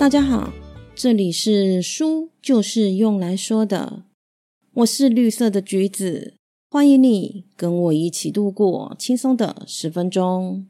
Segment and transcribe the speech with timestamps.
[0.00, 0.50] 大家好，
[0.94, 4.04] 这里是书就是用来说的，
[4.72, 6.36] 我是绿色的橘子，
[6.70, 10.66] 欢迎你跟我一起度过轻松的十分钟。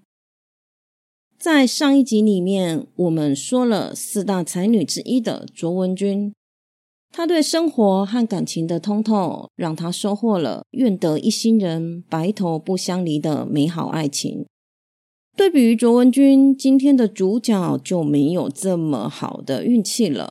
[1.38, 6.34] 在上一集里面，我们说了四大才女之一的卓文君，
[7.12, 14.44] 她对生活和感情的通透，让她收获了愿得一心人，白头不相离的美好爱情。
[15.40, 20.28] 对比于卓文君，今天的主角就没有这么好的运气了。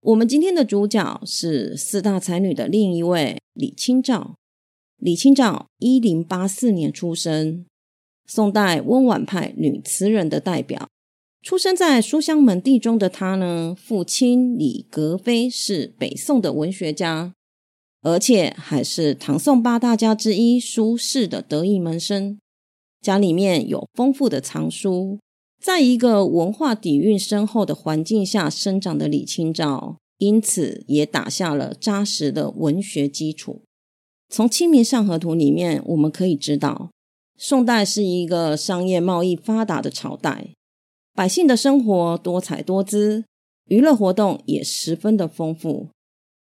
[0.00, 4.34] 我们今天的主角是四大才女的另一位李清照。
[4.96, 7.64] 李清照一零八四年出生，
[8.26, 10.88] 宋代温婉派女词人的代表。
[11.40, 17.32] 出生在书香门第中的她呢，父亲李格非是北宋的文学家，
[18.02, 22.40] 而且还是唐宋八大家之一苏轼的得意门生。
[23.04, 25.18] 家里面有丰富的藏书，
[25.60, 33.60] 在一个文化底蕴深厚的环境下生长的李清照，因此也打下了扎实的文学基础。
[34.30, 36.90] 从《清明上河图》里面，我们可以知道，
[37.36, 40.54] 宋代是一个商业贸易发达的朝代，
[41.12, 43.24] 百姓的生活多彩多姿，
[43.66, 45.88] 娱乐活动也十分的丰富。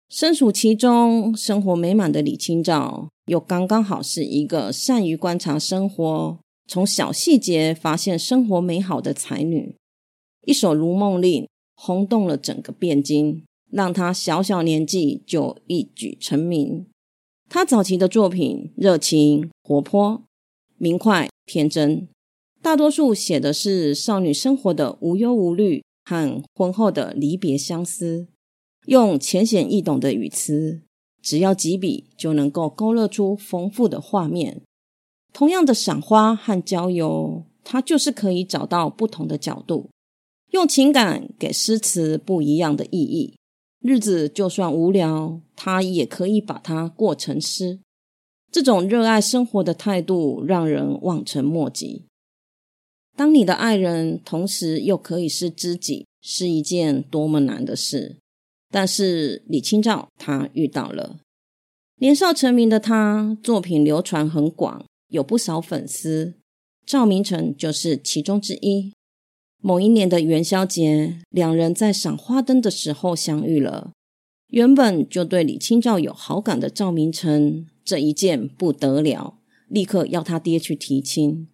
[0.09, 9.75] 身处其中，生活美满的李清照，又刚刚好是一个善于观察生活、从小细节发现生活美好的才女。
[10.47, 11.43] 一首《如梦令》
[11.75, 16.87] 轰动了整个汴京，让她小小年纪就一举成名。
[17.49, 20.23] 她早期的作品热情活泼、
[20.79, 22.07] 明快天真，
[22.63, 28.29] 大多数写的是少女生活的无忧无虑和婚后的离别相思。
[28.87, 30.81] 用浅显易懂的语词，
[31.21, 34.63] 只要几笔就能够勾勒出丰富的画面。
[35.33, 39.91] 同样的赏花和郊游，它就是可以找到不同的角度，
[40.53, 43.35] 用情感给诗词不一样的意义。
[43.81, 47.79] 日子就算无聊，他也可以把它过成诗。
[48.51, 52.07] 这种热爱生活的态度，让人望尘莫及。
[53.17, 58.17] 当你的爱人同时又可以是知己，是一件多么难的事。
[58.71, 61.21] 但是李清照她遇到了
[61.99, 66.35] 年少成名的她，作品流传很广，有不少粉丝。
[66.85, 68.93] 赵明诚就是其中之一。
[69.63, 73.93] 某一年的元宵节，两人在赏花灯的时候相遇了。
[74.49, 79.39] 原本就对李清照有好感的赵明诚，这一见不得了，
[79.69, 81.49] 立刻要他爹去提亲。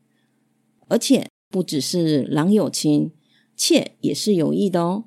[0.88, 3.12] 而且不只是郎有情，
[3.56, 5.04] 妾也是有意的哦。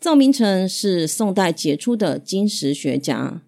[0.00, 3.42] 赵明诚是宋代杰出的金石学家。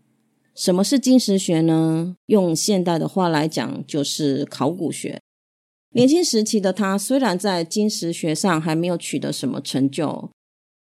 [0.55, 2.15] 什么是金石学呢？
[2.27, 5.19] 用现代的话来讲，就是考古学。
[5.95, 10.29] 年轻时期的他，虽然在金石学上还没有取得什么成就，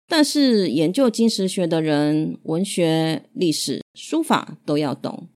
[0.06, 5.28] 但是研究金石学的人，文学、历史、书法都要懂，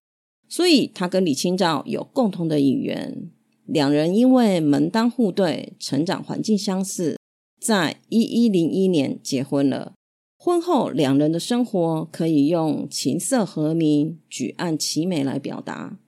[0.48, 3.30] 所以他跟李清照有共同的语言。
[3.66, 7.18] 两人因为门当户对、成长环境相似，
[7.60, 9.92] 在一一零一年结婚了。
[10.44, 16.00] 婚后两人的生活可以用琴瑟和鸣、举案齐眉来表达。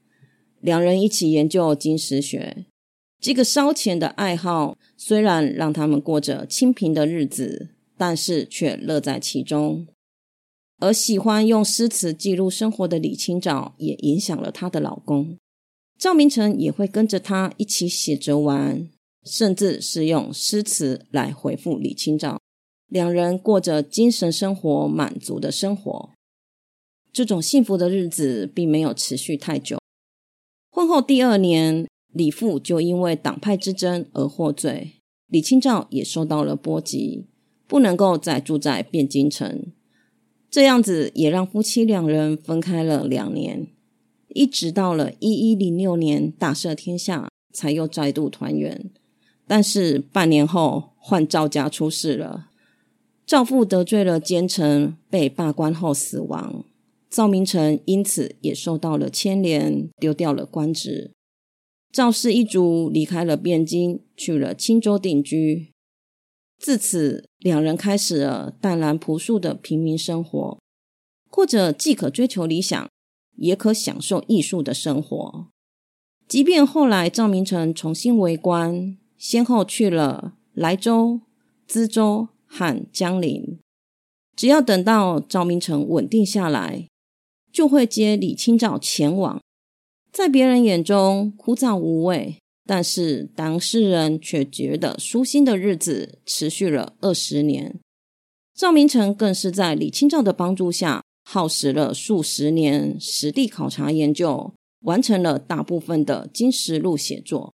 [0.60, 2.66] 两人一起研究金石学，
[3.20, 9.86] 这个烧钱的爱好虽然让他们过着清贫的日子，但是却乐在其中。
[10.80, 15.38] 而喜欢用诗词记录生活的李清照，也影响了她的老公
[15.96, 18.88] 赵明诚，也会跟着她一起写着玩，
[19.24, 22.40] 甚至是用诗词来回复李清照。
[22.88, 26.10] 两人过着精神生活满足的生活，
[27.12, 29.78] 这种幸福的日子并没有持续太久。
[30.70, 34.92] 婚后第二年，李父就因为党派之争而获罪，
[35.28, 37.26] 李清照也受到了波及，
[37.66, 39.72] 不能够再住在汴京城。
[40.50, 43.66] 这样子也让夫妻两人分开了两年，
[44.28, 48.92] 一直到了一一零六年大赦天下，才又再度团圆。
[49.46, 52.50] 但是半年后，换赵家出事了。
[53.26, 56.64] 赵父得罪了奸臣，被罢官后死亡。
[57.08, 61.12] 赵明诚因此也受到了牵连，丢掉了官职。
[61.92, 65.68] 赵氏一族离开了汴京，去了青州定居。
[66.58, 70.58] 自此，两人开始了淡然朴素的平民生活，
[71.30, 72.88] 过着既可追求理想，
[73.36, 75.46] 也可享受艺术的生活。
[76.26, 81.20] 即便后来赵明诚重新为官，先后去了莱州、
[81.66, 82.28] 资州。
[82.56, 83.58] 和江陵，
[84.36, 86.86] 只要等到赵明诚稳定下来，
[87.52, 89.42] 就会接李清照前往。
[90.12, 97.80] 在别人眼中枯燥无味，但是当事人却觉得舒心的日子持续了二十年。
[98.54, 107.52] 赵明诚更是在李清照的帮助下，耗时了数十年实地考察研究，完成了大部分的金石录写作。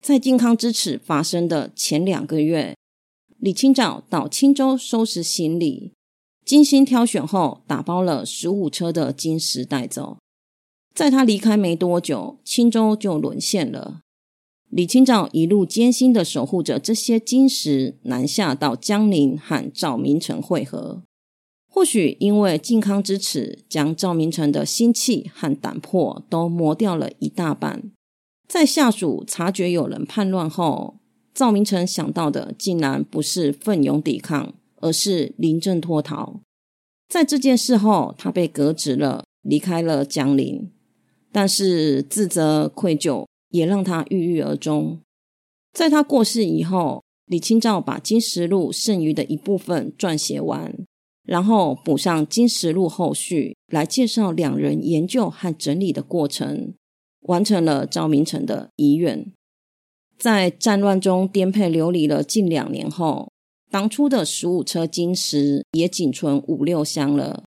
[0.00, 2.76] 在靖康之耻发生的前两个月，
[3.42, 5.90] 李清照到青州收拾行李，
[6.44, 10.18] 精心挑选后，打包了十五车的金石带走。
[10.94, 14.02] 在他离开没多久，青州就沦陷了。
[14.70, 21.02] 李清照一路艰辛的守护着这些金石，南下到江陵和赵明诚会合。
[21.68, 27.90] 或许因为靖康之耻，将赵明诚的心气和胆魄都磨掉了一大半。
[28.46, 30.98] 在下属察觉有人叛乱后，
[31.34, 36.40] 赵明诚想到的竟然不是奋勇抵抗，而是临阵脱逃。
[37.08, 40.70] 在这件事后，他被革职了，离开了江陵。
[41.30, 45.00] 但是自责愧疚也让他郁郁而终。
[45.72, 50.74] 在他过世以后，李清照把《金石录》剩余的一部分撰写完，
[51.24, 56.74] 然后补上《金石录》后续，来介绍两人研究和整理的过程。
[57.22, 59.32] 完成了赵明诚的遗愿，
[60.22, 63.28] 在战乱中颠沛流离了近两年后，
[63.72, 67.42] 当初的十五车金石也仅存五六箱了。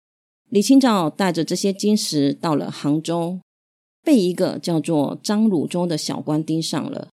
[0.49, 3.39] 李清照带着这些金石到了杭州，
[4.03, 7.09] 被一个叫做张汝中的小官盯上了。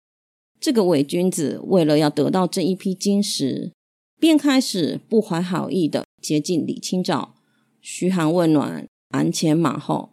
[0.62, 3.74] 这个伪君子为了要得到这一批金石，
[4.18, 7.36] 便开始不怀好意的接近李清照，
[7.82, 10.12] 嘘寒问暖，鞍前马后。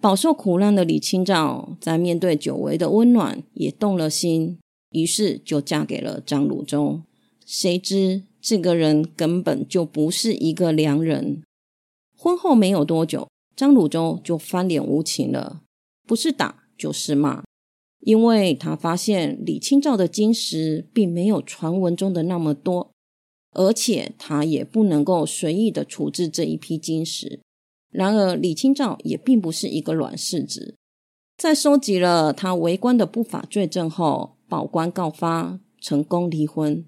[0.00, 4.58] 饱受苦难的李清照，在面对久违的温暖，也动了心，
[4.90, 7.02] 于是就嫁给了张汝中。
[7.44, 11.42] 谁知这个人根本就不是一个良人。
[12.16, 15.62] 婚后没有多久，张汝中就翻脸无情了，
[16.06, 17.44] 不是打就是骂，
[18.00, 22.90] 因为他发现李清照的金石并没有传闻中的那么多，
[23.52, 27.40] 而且他也不能够随意的处置这一批金石。
[27.90, 30.74] 然而，李清照也并不是一个软柿子。
[31.36, 36.84] 在收集了他为官的不法罪证后，报官告发，成功离婚。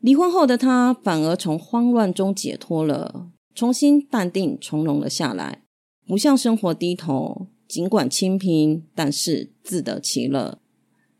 [0.00, 5.62] 离婚后的他反而从慌乱中解脱了，重新淡定从容了下来，
[6.06, 7.46] 不向生活低头。
[7.68, 10.58] 尽管清贫，但是自得其乐。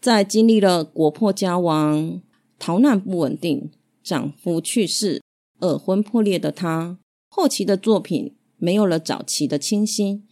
[0.00, 2.20] 在经历了国破家亡、
[2.58, 3.70] 逃难不稳定、
[4.02, 5.22] 丈夫去世、
[5.60, 8.34] 二婚破裂的他，后期的作品。
[8.62, 10.28] 没有了早期的清新，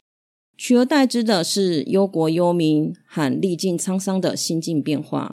[0.59, 5.33] 取而代之的是忧国忧民和历尽沧桑的心境变化。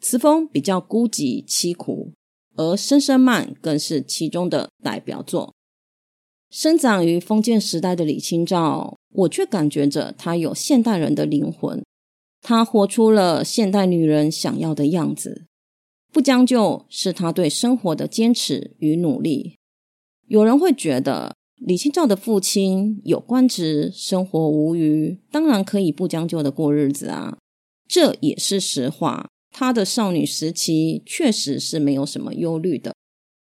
[0.00, 2.12] 词风比较孤寂凄苦，
[2.56, 5.54] 而《声声慢》更是其中的代表作。
[6.50, 11.84] 生长于封建时代的李清照，我却感觉着她有现代人的灵魂。
[12.40, 15.44] 她活出了现代女人想要的样子，
[16.10, 19.56] 不将就是她对生活的坚持与努力。
[20.28, 21.36] 有人会觉得。
[21.64, 27.38] 李清照的父亲有官职，生活无虞，当然可以不将就的过日子啊。
[27.86, 29.28] 这也是实话。
[29.52, 32.94] 她的少女时期确实是没有什么忧虑的，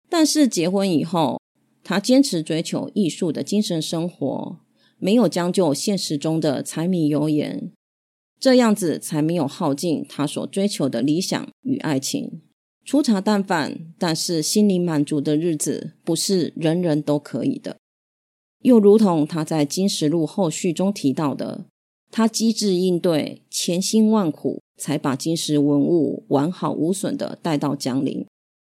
[0.08, 1.40] 但是结婚以后，
[1.84, 4.58] 她坚持追求艺术的精神生活，
[4.98, 7.70] 没有将就现实中的柴米油盐，
[8.40, 12.40] 这样子才没有耗尽她所追求的理想与爱情。
[12.84, 17.76] 粗茶淡饭，但是心灵满足的日子，不是人人都可以的。
[18.68, 21.64] 又如同他在《金石录》后续中提到的，
[22.10, 28.26] 他机智应对，千辛万苦才把金石文物完好无损的带到江陵。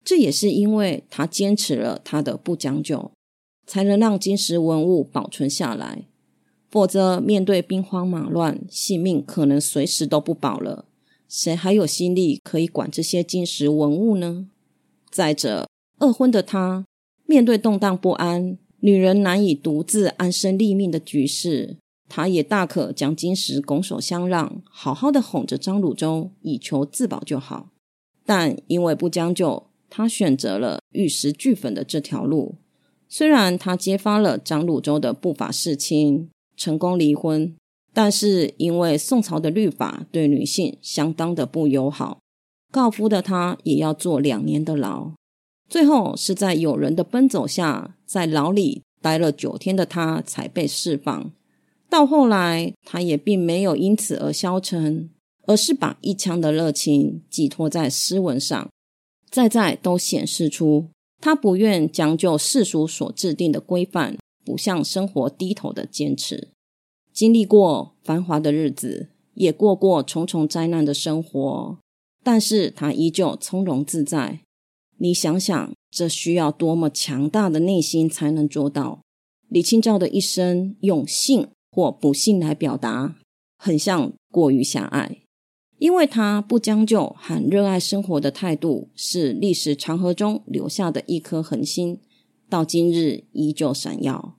[0.04, 3.10] 这也是因为他坚持了他的不将就，
[3.66, 6.04] 才能让金石文物保存下来。
[6.70, 10.84] 否则，面对兵荒马乱，性命可能随时都不保了。
[11.28, 14.46] 谁还有心力可以管这些金石文物呢？
[15.10, 15.68] 再者，
[15.98, 16.84] 二婚的他
[17.26, 18.56] 面对动荡不安。
[18.80, 21.76] 女人难以独自安身立命的局势，
[22.08, 27.68] 她也大可将金石拱手相让，好好的哄着张汝舟，以求自保就好。
[28.24, 32.54] 但因为不将就，她选择了玉石俱焚的这条路。
[33.08, 37.54] 虽然她揭发了张汝舟的不法事情，成功离婚，
[37.92, 42.20] 但是因为宋朝的律法对女性相当的不友好，
[42.72, 45.12] 告夫的她也要坐两年的牢。
[45.68, 51.30] 最后是在友人的奔走下，在牢里待了九天的他才被释放。
[51.88, 55.08] 到后来，他也并没有因此而消沉，
[55.46, 58.68] 而是把一腔的热情寄托在诗文上，
[59.30, 60.88] 在在都显示出
[61.20, 66.48] 他不愿将就世俗所制定的规范，不向生活低头的坚持。
[67.12, 71.78] 经历过繁华的日子，也过过重重灾难的生活，
[72.24, 74.40] 但是他依旧从容自在。
[74.98, 79.00] 你想想，这需要多么强大的内心才能做到？
[79.48, 83.16] 李清照的一生用幸或不幸来表达，
[83.58, 85.18] 很像过于狭隘。
[85.78, 91.98] 因为他不将就和热爱生活的态度，是历史长河中留下的一颗恒星，
[92.48, 94.36] 到今日依旧闪耀。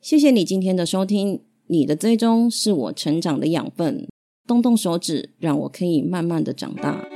[0.00, 4.06] 谢谢你今天的收听，你的追踪是我成长的养分。
[4.46, 7.15] 动动手指，让我可以慢慢的长大。